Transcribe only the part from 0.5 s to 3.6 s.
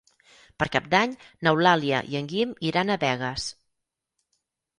Per Cap d'Any n'Eulàlia i en Guim iran a Begues.